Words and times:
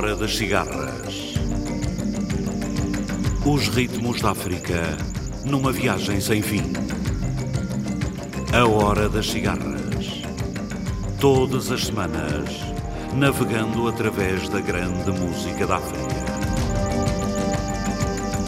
Hora 0.00 0.16
das 0.16 0.34
Cigarras. 0.34 1.34
Os 3.44 3.68
ritmos 3.68 4.22
da 4.22 4.30
África 4.30 4.96
numa 5.44 5.70
viagem 5.70 6.18
sem 6.18 6.40
fim. 6.40 6.72
A 8.54 8.66
Hora 8.66 9.06
das 9.10 9.26
Cigarras. 9.26 10.22
Todas 11.20 11.70
as 11.70 11.84
semanas, 11.84 12.48
navegando 13.14 13.86
através 13.86 14.48
da 14.48 14.60
grande 14.60 15.10
música 15.10 15.66
da 15.66 15.76
África. 15.76 16.24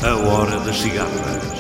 A 0.02 0.14
Hora 0.27 0.60
das 0.60 0.77
Cigarras. 0.77 1.59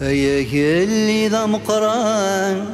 يا 0.00 0.84
اللي 0.84 1.28
ذا 1.28 1.46
مقران 1.46 2.66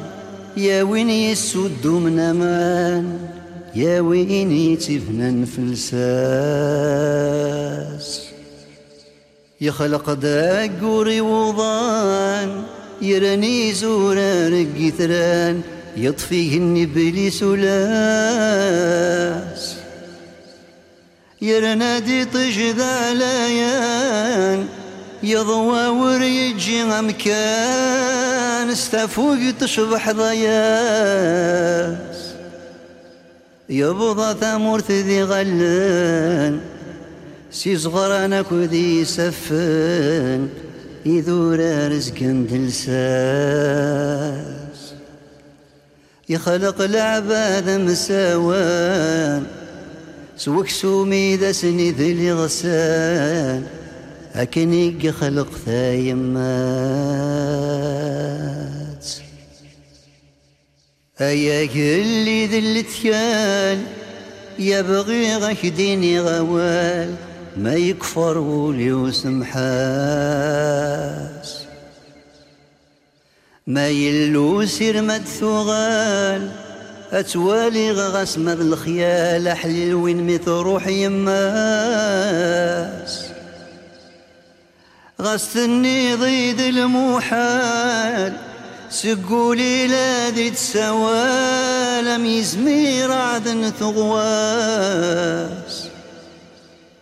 يا 0.56 0.82
وين 0.82 1.10
يسود 1.10 1.86
من 1.86 2.18
امان 2.18 3.33
يا 3.75 3.99
ويني 3.99 4.75
تفنى 4.75 5.31
نفلساس. 5.31 5.95
يخلق 9.61 10.13
داك 10.13 10.71
قوري 10.81 11.21
وضان 11.21 12.63
يراني 13.01 13.73
زورا 13.73 14.49
رقثران 14.49 15.61
يطفيه 15.97 16.57
النبلي 16.57 17.29
سلاس. 17.29 17.65
يا 21.41 21.59
رنادي 21.59 22.25
طج 22.25 22.59
ذاليان 22.77 24.65
يا 25.23 25.41
ضواور 25.41 26.21
يجي 26.21 26.83
مكان 26.83 28.69
استفوق 28.69 29.37
تشبح 29.59 30.11
ضياس. 30.11 30.55
يبضى 33.69 34.39
ثمورت 34.39 34.91
ذي 34.91 35.23
غلان 35.23 36.59
سي 37.51 37.77
صغر 37.77 38.25
أنا 38.25 38.41
كذي 38.41 39.05
سفن 39.05 40.47
يذور 41.05 41.59
رزق 41.91 42.19
دلساس 42.51 42.95
يخلق 46.29 46.81
العباد 46.81 47.69
مساوان 47.69 49.43
سوك 50.37 50.69
سومي 50.69 51.35
ذا 51.35 51.51
سني 51.51 51.91
ذي 51.91 52.33
غسان 52.33 53.63
أكني 54.35 55.11
خلق 55.11 55.47
ثايمات 55.65 56.35
أيا 61.21 61.69
اللي 62.01 62.45
ذلت 62.45 62.87
كان 63.03 63.85
يبغي 64.59 65.35
غكديني 65.35 66.19
غوال 66.19 67.15
ما 67.57 67.73
يكفر 67.73 68.37
ولي 68.37 68.93
وسمحاس 68.93 69.55
ما 73.67 73.89
يلو 73.89 74.65
سير 74.65 75.01
مدثوغال 75.01 76.51
أتوالي 77.11 77.91
غغس 77.91 78.37
مذ 78.37 78.59
الخيال 78.59 79.47
أحلي 79.47 79.93
وين 79.93 80.27
مثل 80.33 80.51
روحي 80.51 81.03
يماس. 81.03 82.45
غستني 85.21 86.15
ضيد 86.15 86.59
المحال 86.59 88.33
سقولي 88.95 89.87
لا 89.87 90.29
ذي 90.29 90.49
تسوالم 90.49 92.25
يزمي 92.25 93.05
رعد 93.05 93.73
ثغواس. 93.79 95.07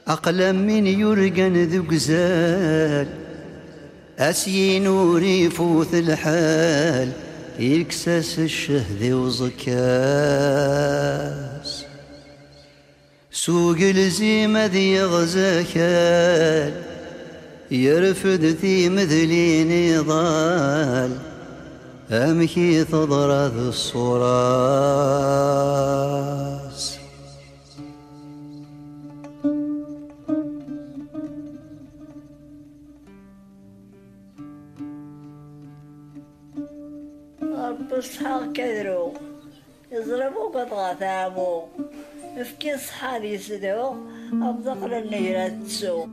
أقلم 0.08 0.56
من 0.56 0.88
يرقن 0.88 1.64
ذو 1.64 1.84
قزال 1.92 3.08
أسي 4.20 4.80
نوري 4.80 5.50
فوث 5.50 5.94
الحال 5.94 7.12
يكسس 7.60 8.40
الشهد 8.40 9.12
وزكاس. 9.12 9.74
سوق 13.32 13.78
الزيمة 13.78 14.66
ذي 14.66 15.04
غزاكال 15.04 16.74
يرفد 17.72 18.58
في 18.62 18.90
مثلي 18.90 19.64
نضال 19.64 21.33
أمشي 22.14 22.84
تضرد 22.86 23.58
الصراس 23.58 24.94
رب 37.42 37.94
اسحاق 37.94 38.52
كذرو 38.54 39.14
قطغة 40.54 40.94
ثابو 40.94 41.62
افكي 42.38 42.78
صحابي 42.78 43.34
يسدو. 43.34 43.96
أبدق 44.34 44.86
للنيرة 44.86 45.48
تسو. 45.48 46.08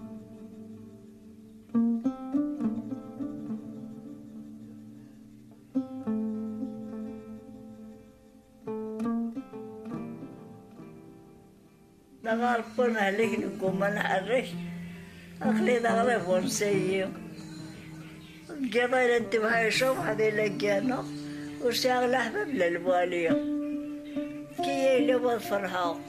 دغا 12.31 12.57
ربنا 12.57 13.01
عليك 13.01 13.39
نقوم 13.39 13.81
ما 13.81 13.91
نحرش 13.95 14.49
أخلي 15.43 15.79
دغري 15.79 16.21
فرنسية 16.21 17.11
الجبال 18.51 19.11
انت 19.11 19.37
بهاي 19.37 19.71
شوف 19.71 19.99
هذه 19.99 20.31
لقينا 20.31 21.05
وشاغل 21.65 22.15
أحباب 22.15 22.49
للبالية 22.49 23.31
كي 24.65 24.97
يلي 24.97 25.19
بالفرها 25.19 26.01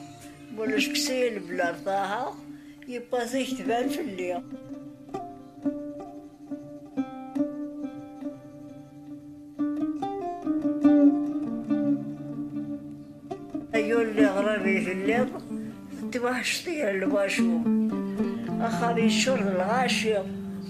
بلش 0.58 0.88
كسيل 0.88 1.38
بلا 1.38 1.70
رضاها 1.70 2.36
يبقى 2.88 3.44
تبان 3.44 3.88
في 3.88 4.00
الليل 4.00 4.42
يقول 13.74 14.16
لي 14.16 14.26
غربي 14.26 14.80
في 14.80 14.92
الليل 14.92 15.28
كنت 16.12 16.22
وحشتي 16.24 16.90
اللي 16.90 17.06
باشو 17.06 17.58
أخري 18.60 19.06
الشر 19.06 19.38
الغاشية 19.38 20.24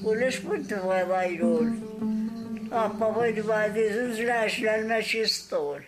وليش 0.05 0.41
كنت 0.41 0.75
بغيضايلول 0.75 1.73
أبا 2.73 3.21
بيد 3.21 3.47
بعد 3.47 3.79
زوز 3.79 4.21
لاش 4.21 4.61
للمشي 4.61 5.27
سطول 5.27 5.83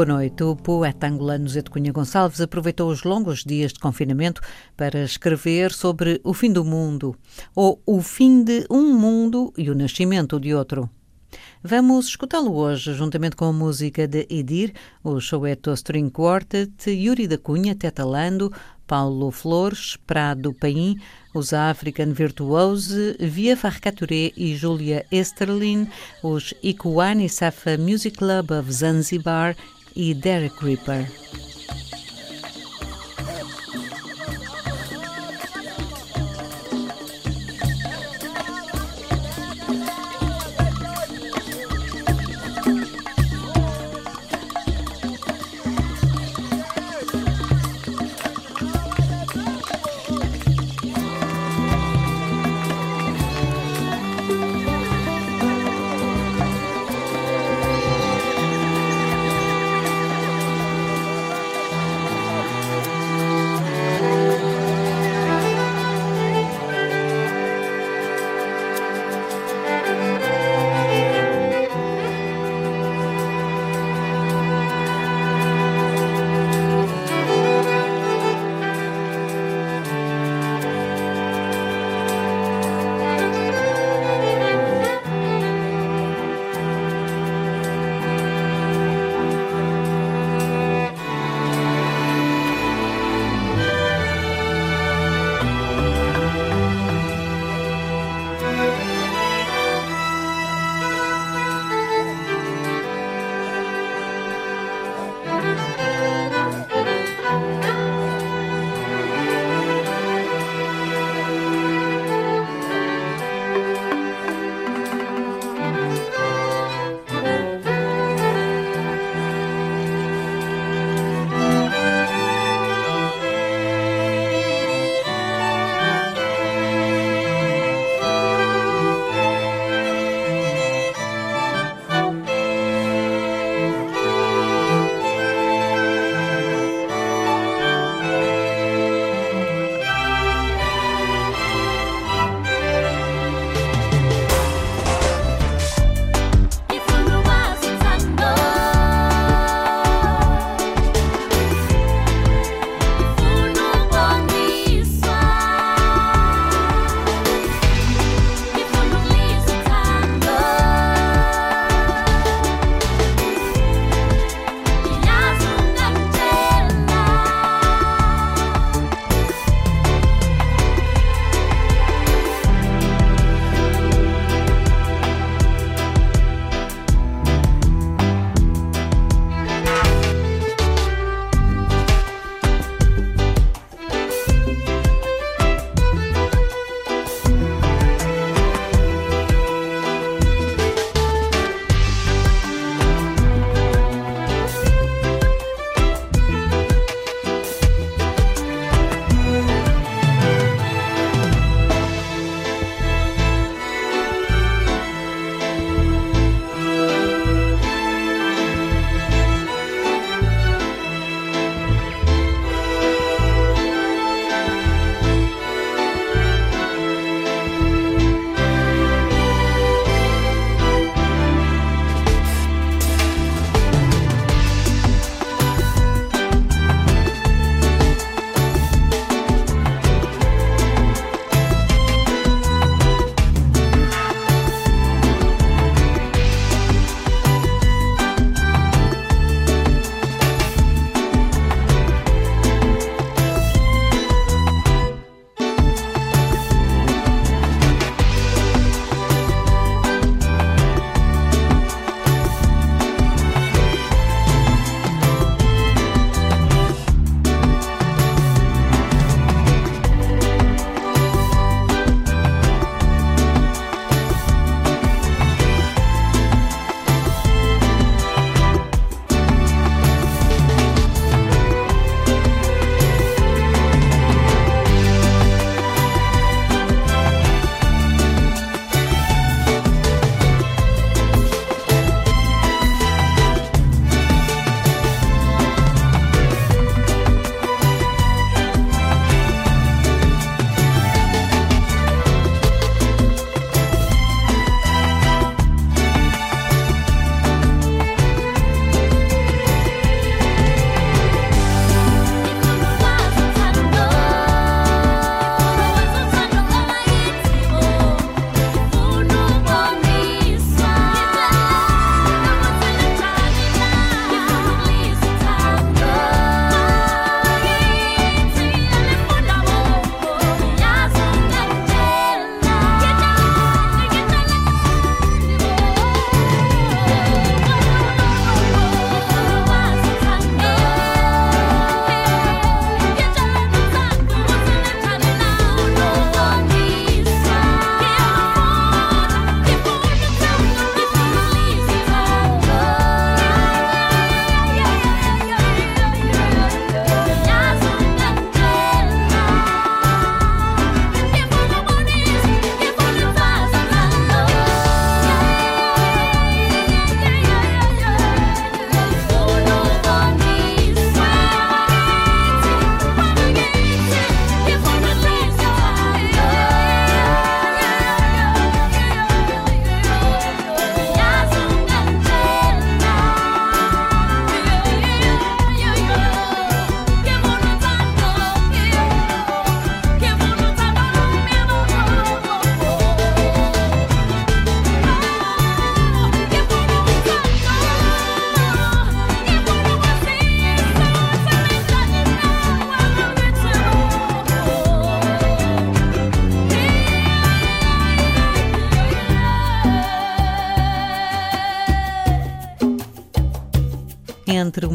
Boa 0.00 0.16
noite. 0.16 0.42
O 0.42 0.56
poeta 0.56 1.08
angolano 1.08 1.46
Zé 1.46 1.60
de 1.60 1.68
Cunha 1.68 1.92
Gonçalves 1.92 2.40
aproveitou 2.40 2.90
os 2.90 3.02
longos 3.02 3.44
dias 3.44 3.70
de 3.70 3.78
confinamento 3.80 4.40
para 4.74 5.04
escrever 5.04 5.72
sobre 5.72 6.22
o 6.24 6.32
fim 6.32 6.50
do 6.50 6.64
mundo, 6.64 7.14
ou 7.54 7.82
o 7.84 8.00
fim 8.00 8.42
de 8.42 8.64
um 8.70 8.94
mundo 8.98 9.52
e 9.58 9.68
o 9.68 9.74
nascimento 9.74 10.40
de 10.40 10.54
outro. 10.54 10.88
Vamos 11.62 12.06
escutá-lo 12.06 12.54
hoje, 12.54 12.94
juntamente 12.94 13.36
com 13.36 13.44
a 13.44 13.52
música 13.52 14.08
de 14.08 14.26
Edir, 14.30 14.72
o 15.04 15.20
Soweto 15.20 15.70
String 15.74 16.08
Quartet, 16.08 16.90
Yuri 16.90 17.28
da 17.28 17.36
Cunha, 17.36 17.74
Teta 17.74 18.02
Lando, 18.02 18.50
Paulo 18.86 19.30
Flores, 19.30 19.98
Prado 20.06 20.54
Paim, 20.54 20.96
os 21.34 21.52
African 21.52 22.14
Virtuose, 22.14 23.16
Via 23.20 23.54
Farcaturé 23.54 24.32
e 24.34 24.56
Julia 24.56 25.04
Esterlin, 25.12 25.86
os 26.22 26.54
Ikuani 26.62 27.28
Safa 27.28 27.76
Music 27.76 28.16
Club 28.16 28.50
of 28.50 28.72
Zanzibar 28.72 29.54
e 29.94 30.14
Derek 30.14 30.62
Ripper. 30.62 31.06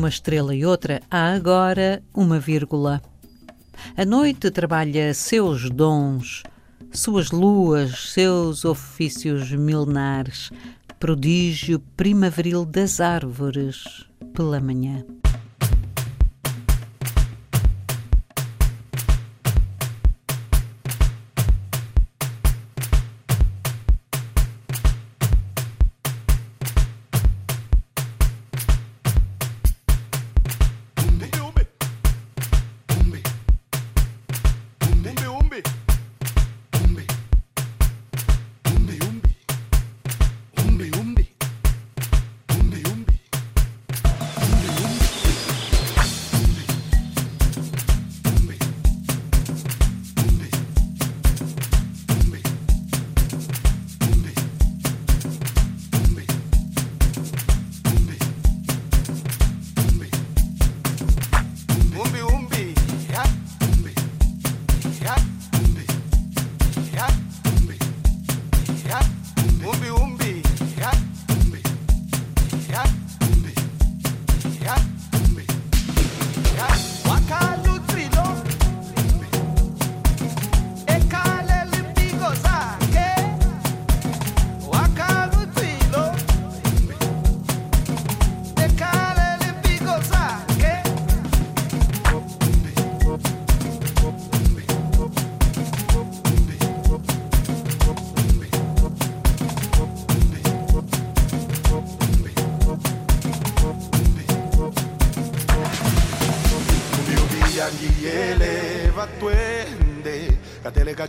Uma 0.05 0.09
estrela 0.09 0.53
e 0.53 0.63
outra, 0.63 1.01
há 1.09 1.33
agora 1.33 2.03
uma 2.13 2.39
vírgula. 2.39 3.01
A 3.97 4.05
noite 4.05 4.51
trabalha 4.51 5.11
seus 5.15 5.67
dons, 5.67 6.43
suas 6.91 7.31
luas, 7.31 8.13
seus 8.13 8.65
ofícios 8.65 9.51
milenares, 9.51 10.51
prodígio 10.99 11.79
primaveril 11.97 12.65
das 12.65 13.01
árvores 13.01 14.05
pela 14.31 14.59
manhã. 14.59 15.03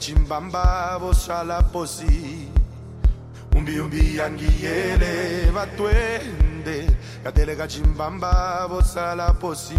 Chimbamba 0.07 0.99
bosala 1.01 1.63
posi. 1.73 2.47
Umbi 3.57 3.81
umbi 3.81 4.17
yangiyele 4.17 5.51
batwende 5.53 6.87
kateleka 7.25 7.67
chimbamba 7.67 8.69
bosala 8.71 9.35
posi. 9.41 9.75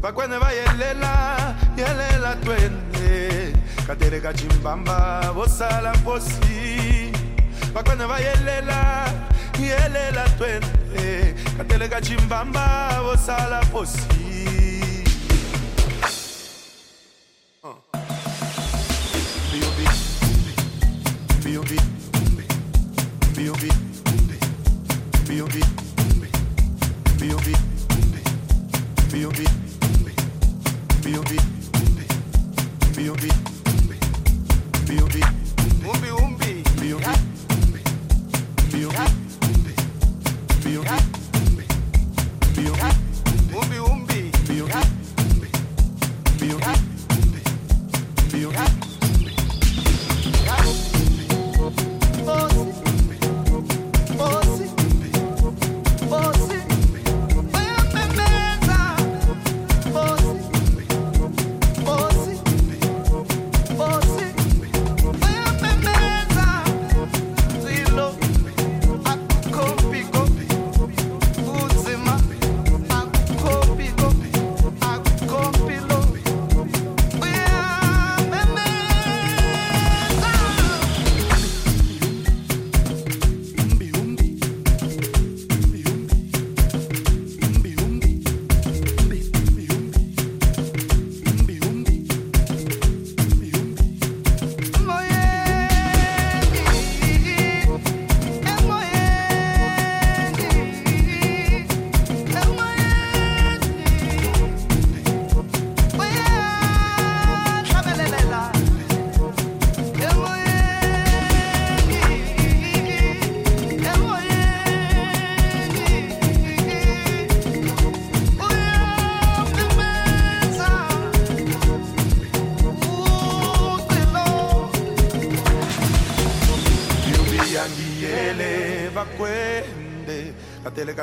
Bakwene 0.00 0.40
bayelela 0.40 1.54
yelela 1.76 2.32
twende. 2.44 3.52
Kateleka 3.86 4.32
chimbamba 4.32 5.20
bosala 5.34 5.92
posi. 6.04 7.12
Bakwene 7.74 8.06
bayelela 8.08 9.04
yelela 9.60 10.24
twende. 10.38 11.34
Kateleka 11.58 12.00
chimbamba 12.00 12.64
bosala 13.04 13.60
posi 13.70 14.33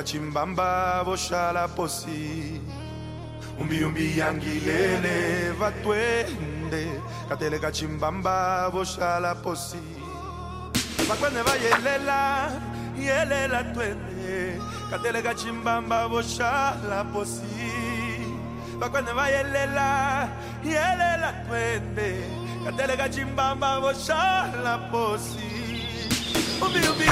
chimbamba 0.03 1.03
boshala 1.05 1.67
posi. 1.67 2.59
Umbi 3.59 3.83
umbi 3.83 4.17
yangilele 4.17 5.51
vatwende 5.59 7.01
katele 7.29 7.59
kachimbamba 7.59 8.69
boshala 8.73 9.35
posi. 9.43 9.77
Vakwene 11.07 11.41
vayelela 11.43 12.51
yelela 12.97 13.63
twende 13.73 14.59
katele 14.89 15.21
kachimbamba 15.21 16.09
boshala 16.09 17.03
posi. 17.13 17.43
Vakwene 18.79 19.13
vayelela 19.13 20.27
yelela 20.63 21.33
twende 21.45 22.09
katele 22.65 22.97
kachimbamba 22.97 23.79
boshala 23.81 24.77
posi. 24.91 25.49
Umbi 26.61 26.79
umbi 26.91 27.07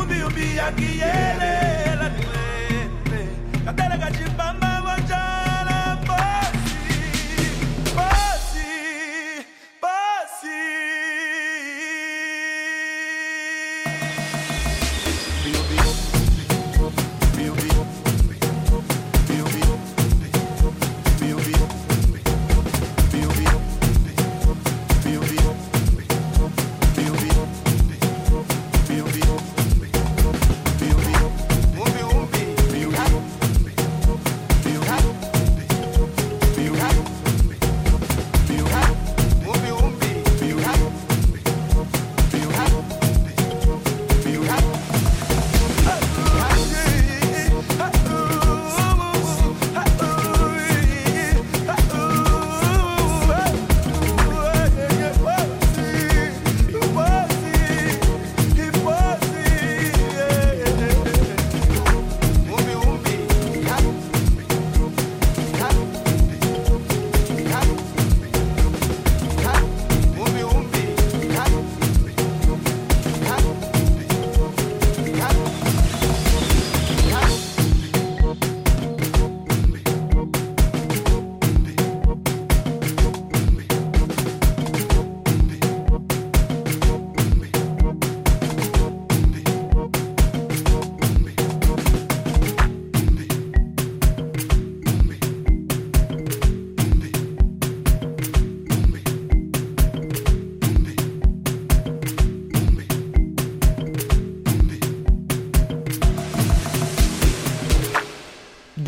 umbi 0.00 0.16
umbi 0.26 0.46
yakiyelela 0.56 2.06
twende 2.16 3.20
katele 3.64 3.96
kachimbamba 4.02 4.37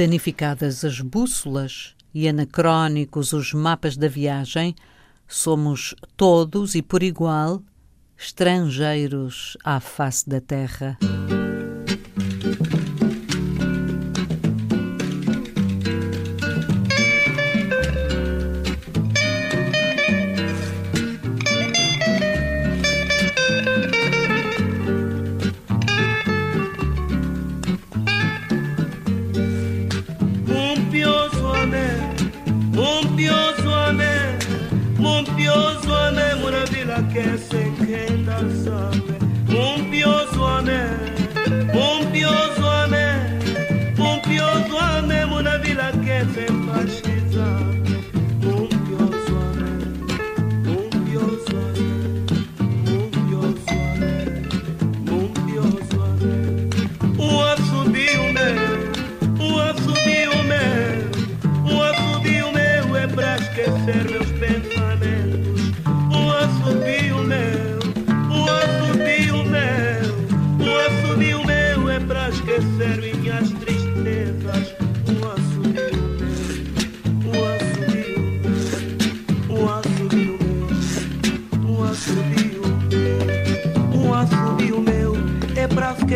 Danificadas 0.00 0.82
as 0.82 0.98
bússolas 0.98 1.94
e 2.14 2.26
anacrónicos 2.26 3.34
os 3.34 3.52
mapas 3.52 3.98
da 3.98 4.08
viagem, 4.08 4.74
somos 5.28 5.94
todos 6.16 6.74
e 6.74 6.80
por 6.80 7.02
igual 7.02 7.62
estrangeiros 8.16 9.58
à 9.62 9.78
face 9.78 10.26
da 10.26 10.40
terra. 10.40 10.96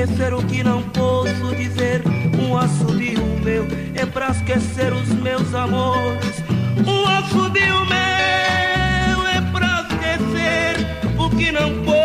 Esquecer 0.04 0.34
o 0.34 0.42
que 0.42 0.62
não 0.62 0.82
posso 0.82 1.54
dizer. 1.56 2.02
Um 2.38 2.56
assobio 2.56 3.24
meu 3.42 3.66
é 3.94 4.04
pra 4.04 4.28
esquecer 4.28 4.92
os 4.92 5.08
meus 5.08 5.54
amores. 5.54 6.42
Um 6.86 7.08
assobio 7.08 7.86
meu 7.86 9.26
é 9.26 9.40
pra 9.50 9.86
esquecer 9.88 10.86
o 11.18 11.30
que 11.30 11.50
não 11.50 11.82
posso 11.84 12.03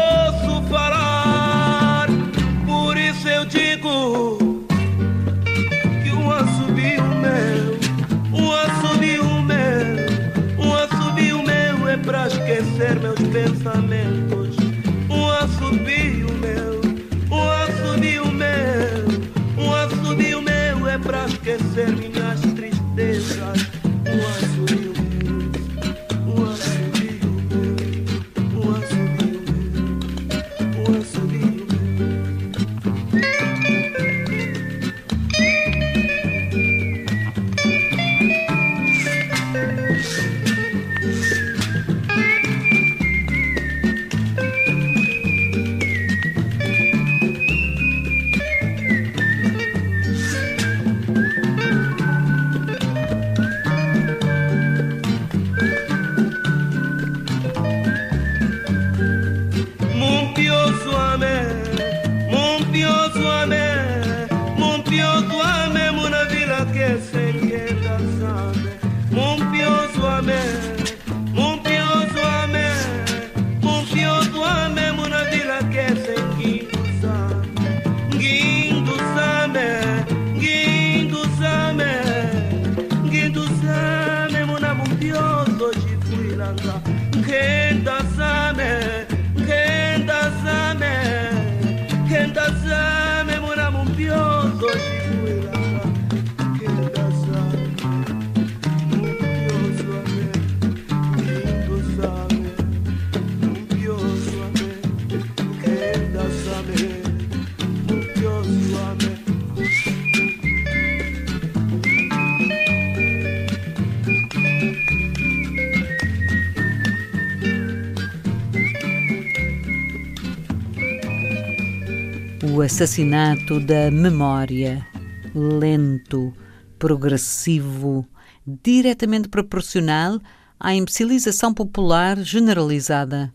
assassinato 122.69 123.60
da 123.60 123.89
memória, 123.89 124.88
lento, 125.34 126.32
progressivo, 126.77 128.08
diretamente 128.45 129.27
proporcional 129.27 130.19
à 130.60 130.75
imbecilização 130.75 131.51
popular 131.51 132.19
generalizada. 132.19 133.34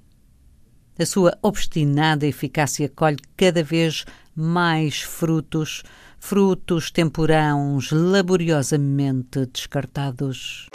A 0.96 1.04
sua 1.04 1.36
obstinada 1.42 2.24
eficácia 2.24 2.88
colhe 2.88 3.18
cada 3.36 3.64
vez 3.64 4.04
mais 4.36 5.02
frutos, 5.02 5.82
frutos 6.20 6.92
temporãos 6.92 7.90
laboriosamente 7.90 9.46
descartados. 9.46 10.68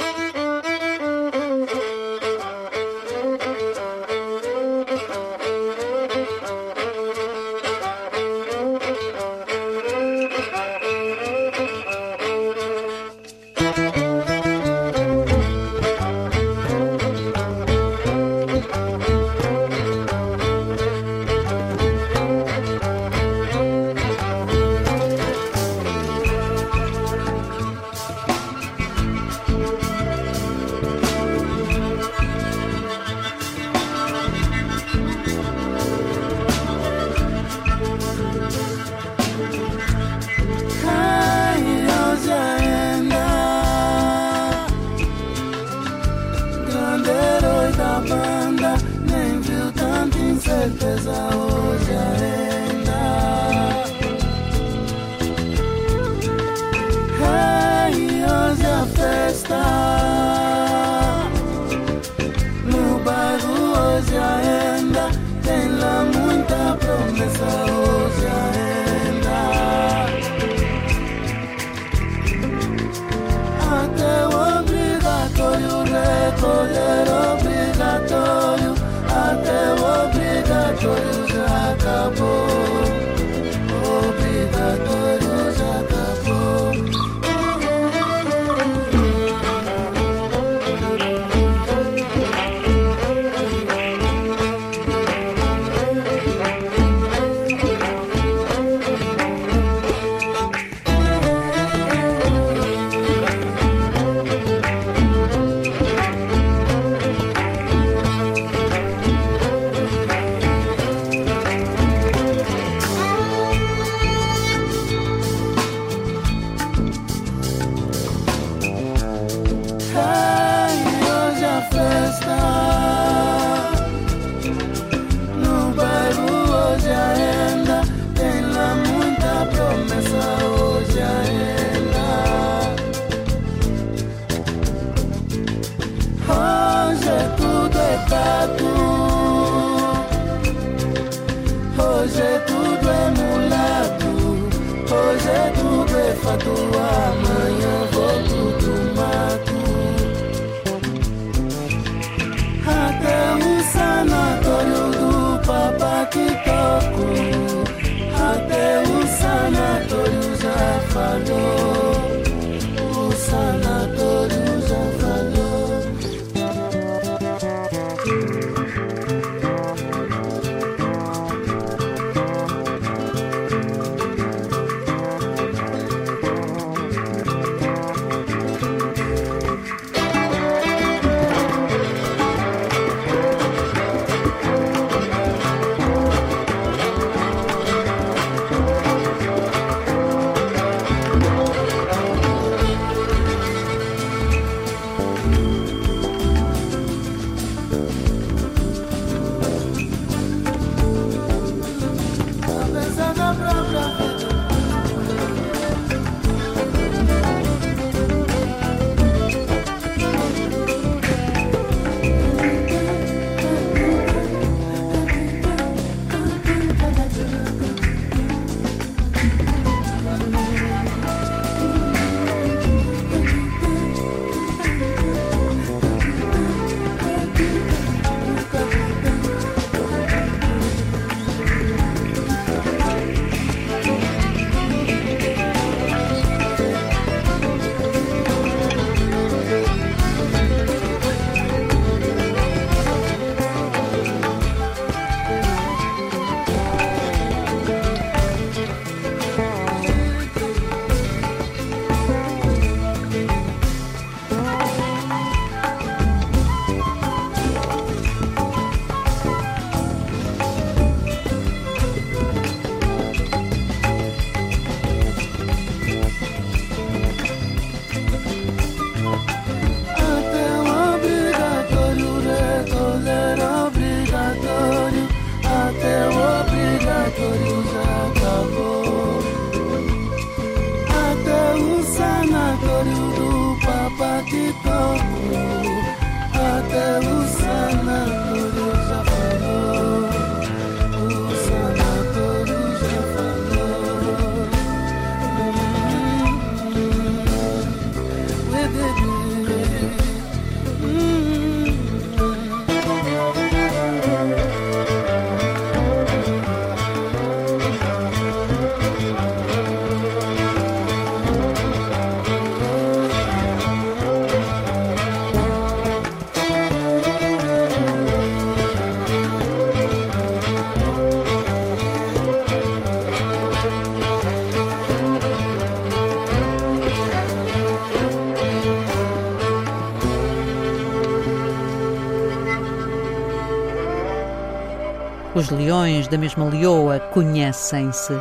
leões 335.70 336.08
da 336.08 336.18
mesma 336.18 336.46
leoa 336.46 337.00
conhecem-se. 337.00 338.14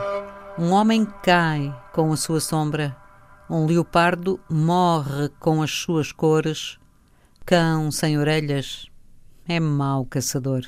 Um 0.58 0.70
homem 0.70 1.06
cai 1.22 1.74
com 1.94 2.12
a 2.12 2.16
sua 2.16 2.40
sombra, 2.40 2.94
um 3.48 3.64
leopardo 3.64 4.38
morre 4.50 5.30
com 5.40 5.62
as 5.62 5.70
suas 5.70 6.12
cores, 6.12 6.78
cão 7.46 7.90
sem 7.90 8.18
orelhas 8.18 8.90
é 9.48 9.58
mau 9.58 10.04
caçador. 10.04 10.60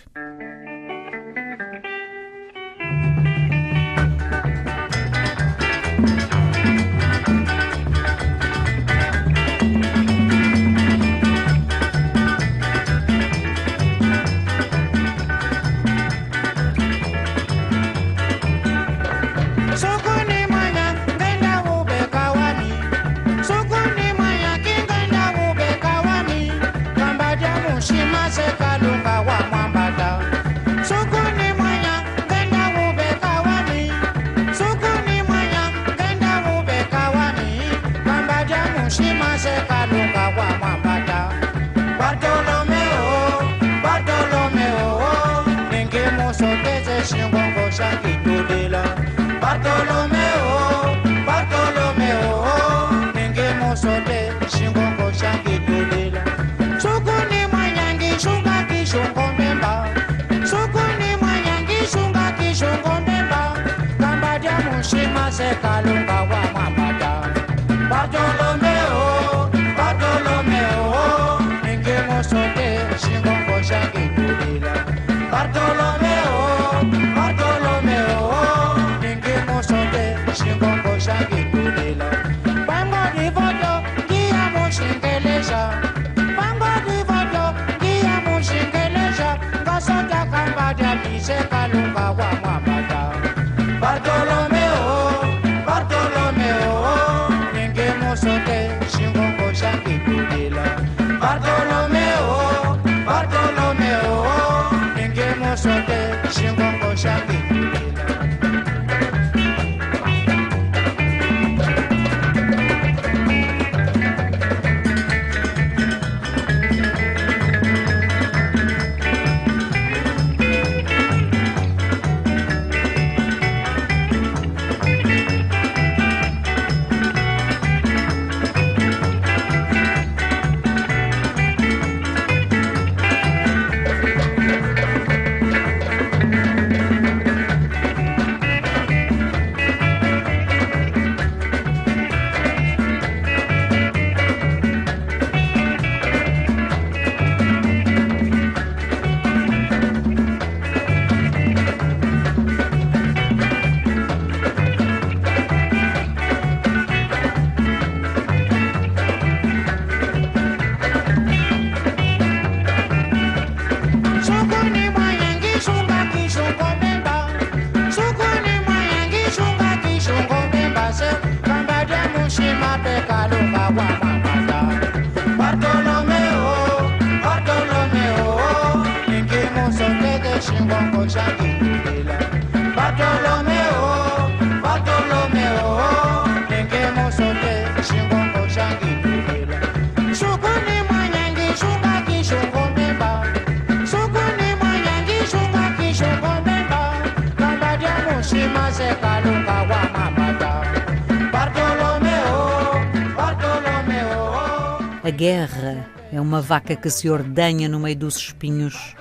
Vaca 206.50 206.74
que 206.74 206.90
se 206.90 207.08
ordenha 207.08 207.68
no 207.68 207.78
meio 207.78 207.96
dos 207.96 208.16
espinhos. 208.16 208.96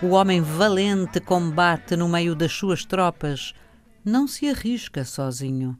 O 0.00 0.10
homem 0.10 0.40
valente 0.40 1.18
combate 1.18 1.96
no 1.96 2.08
meio 2.08 2.36
das 2.36 2.52
suas 2.52 2.84
tropas, 2.84 3.52
não 4.04 4.28
se 4.28 4.48
arrisca 4.48 5.04
sozinho. 5.04 5.76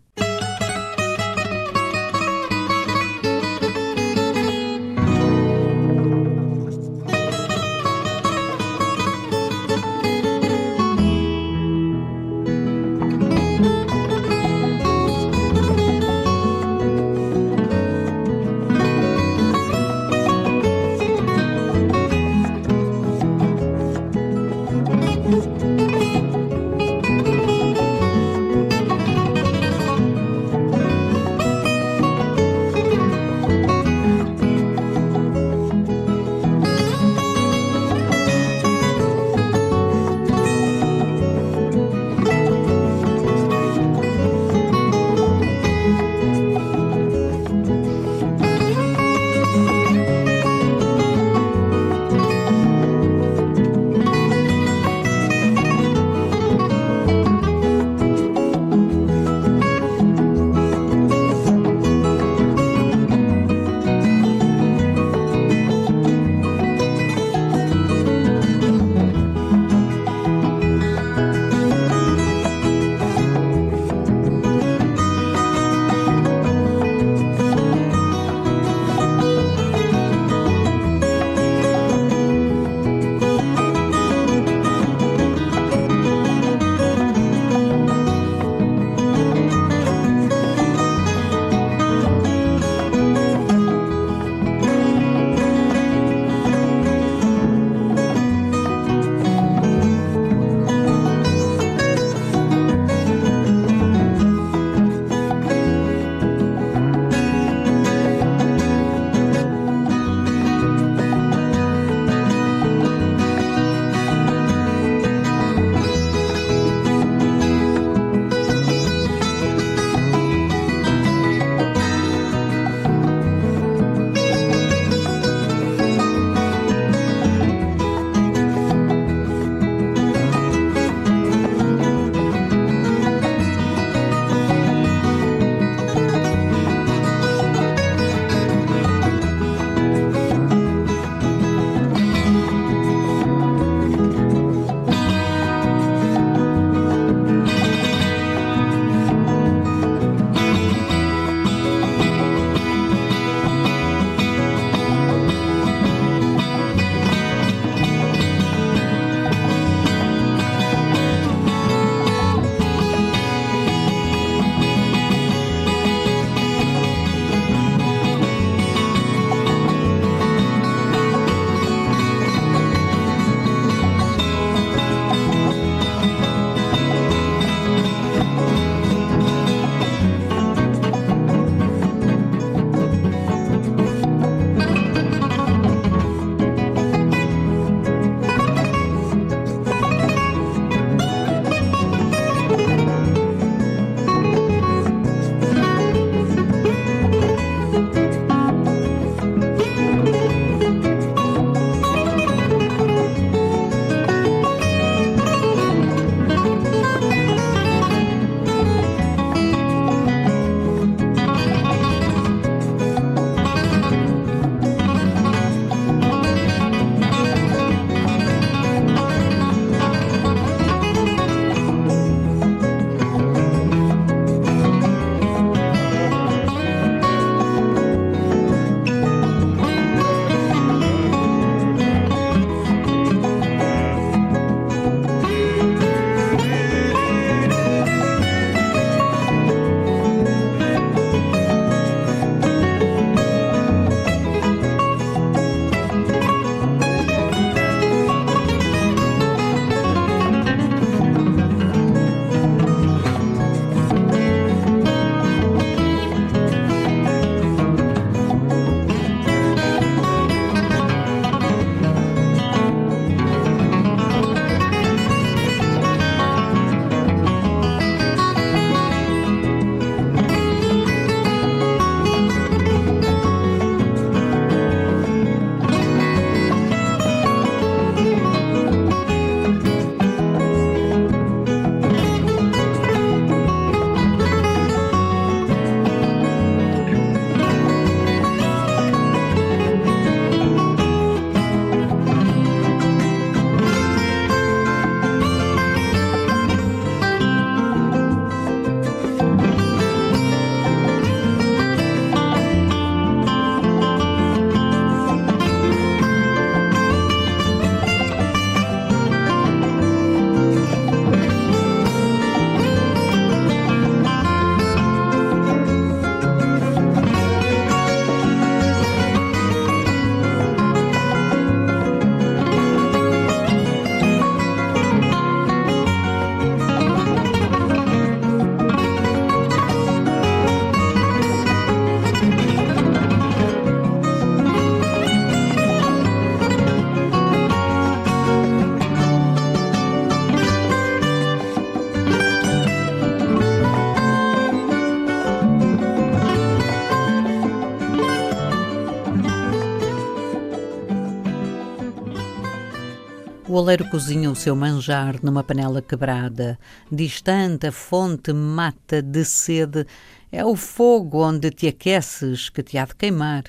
Oleiro 353.55 353.89
cozinha 353.89 354.31
o 354.31 354.35
seu 354.35 354.57
manjar 354.57 355.23
numa 355.23 355.45
panela 355.45 355.81
quebrada. 355.81 356.59
Distante 356.91 357.69
a 357.69 357.73
fonte 357.73 358.33
mata 358.33 359.01
de 359.01 359.25
sede. 359.25 359.87
É 360.33 360.45
o 360.45 360.57
fogo 360.57 361.25
onde 361.25 361.51
te 361.51 361.69
aqueces 361.69 362.49
que 362.49 362.63
te 362.63 362.77
há 362.77 362.85
de 362.85 362.97
queimar. 362.97 363.45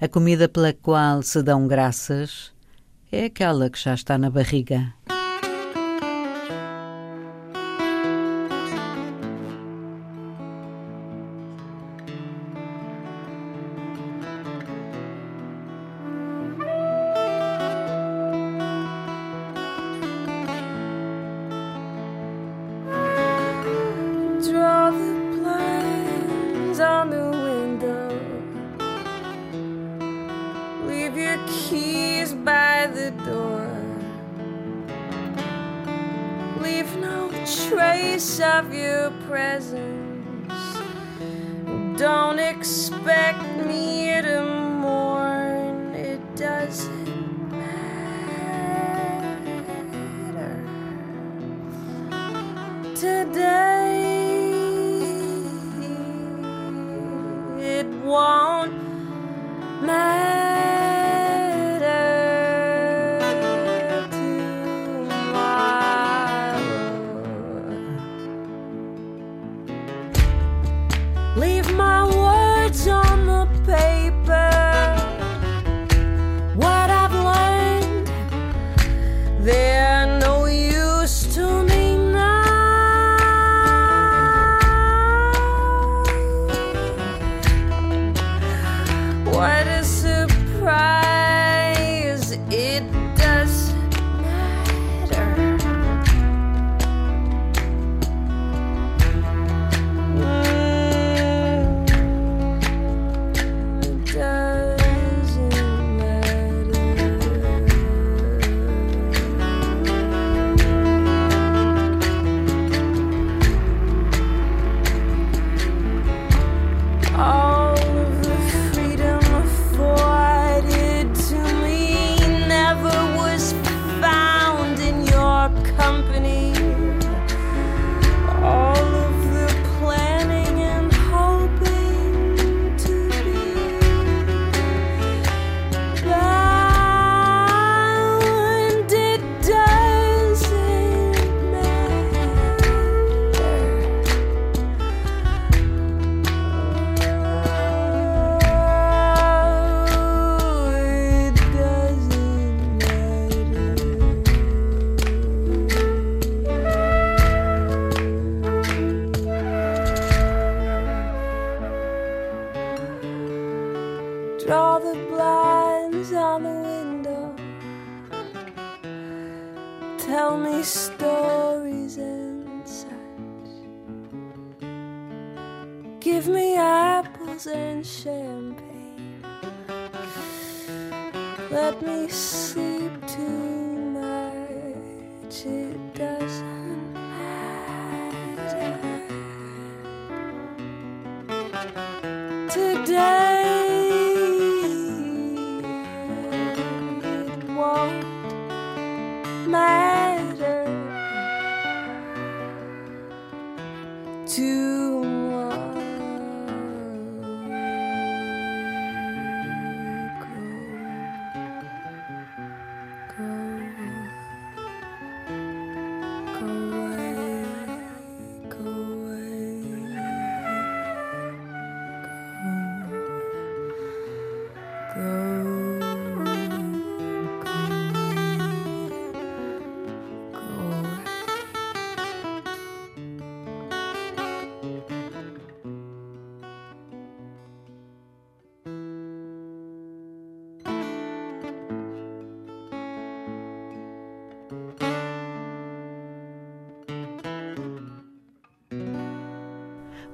A 0.00 0.08
comida 0.08 0.48
pela 0.48 0.72
qual 0.72 1.22
se 1.22 1.42
dão 1.42 1.68
graças 1.68 2.52
é 3.12 3.26
aquela 3.26 3.70
que 3.70 3.78
já 3.78 3.94
está 3.94 4.18
na 4.18 4.30
barriga. 4.30 4.92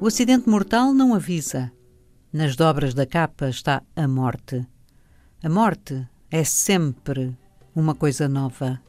O 0.02 0.06
acidente 0.06 0.48
mortal 0.48 0.94
não 0.94 1.14
avisa. 1.14 1.70
Nas 2.32 2.56
dobras 2.56 2.94
da 2.94 3.04
capa 3.04 3.50
está 3.50 3.82
a 3.94 4.08
morte. 4.08 4.66
A 5.42 5.48
morte 5.50 6.08
é 6.30 6.42
sempre 6.42 7.36
uma 7.76 7.94
coisa 7.94 8.26
nova. 8.26 8.80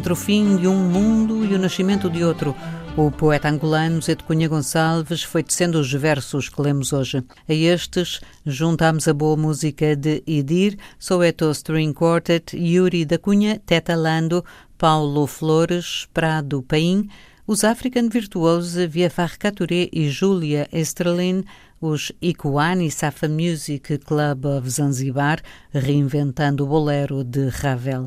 Entre 0.00 0.14
o 0.14 0.16
fim 0.16 0.56
de 0.56 0.66
um 0.66 0.78
mundo 0.88 1.44
e 1.44 1.54
o 1.54 1.58
nascimento 1.58 2.08
de 2.08 2.24
outro. 2.24 2.56
O 2.96 3.10
poeta 3.10 3.50
angolano 3.50 4.00
Zé 4.00 4.14
de 4.14 4.24
Cunha 4.24 4.48
Gonçalves 4.48 5.22
foi 5.22 5.42
tecendo 5.42 5.78
os 5.78 5.92
versos 5.92 6.48
que 6.48 6.62
lemos 6.62 6.94
hoje. 6.94 7.22
A 7.46 7.52
estes 7.52 8.18
juntamos 8.46 9.06
a 9.06 9.12
boa 9.12 9.36
música 9.36 9.94
de 9.94 10.22
Idir, 10.26 10.78
Soweto 10.98 11.50
String 11.50 11.92
Quartet, 11.92 12.56
Yuri 12.56 13.04
da 13.04 13.18
Cunha, 13.18 13.60
Teta 13.66 13.94
Lando, 13.94 14.42
Paulo 14.78 15.26
Flores, 15.26 16.08
Prado 16.14 16.62
Paim, 16.62 17.06
os 17.46 17.62
African 17.62 18.08
Virtuosos 18.08 18.82
Viafar 18.86 19.38
Caturé 19.38 19.90
e 19.92 20.08
Júlia 20.08 20.66
Estrelin, 20.72 21.44
os 21.78 22.10
Ikuani 22.22 22.90
Safa 22.90 23.28
Music 23.28 23.98
Club 23.98 24.46
of 24.46 24.70
Zanzibar, 24.70 25.42
reinventando 25.70 26.64
o 26.64 26.66
bolero 26.66 27.22
de 27.22 27.50
Ravel. 27.50 28.06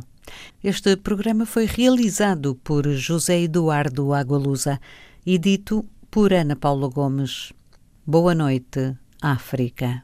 Este 0.63 0.95
programa 0.97 1.45
foi 1.45 1.65
realizado 1.65 2.55
por 2.63 2.85
José 2.97 3.41
Eduardo 3.41 4.13
Agualusa 4.13 4.79
e 5.25 5.37
dito 5.37 5.85
por 6.09 6.33
Ana 6.33 6.55
Paula 6.55 6.87
Gomes. 6.87 7.53
Boa 8.05 8.35
noite, 8.35 8.95
África. 9.21 10.03